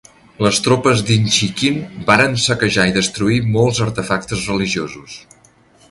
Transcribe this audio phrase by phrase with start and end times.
[0.43, 1.77] Les tropes d'Inchiquin
[2.09, 5.21] varen saquejar i destruir molts artefactes religiosos.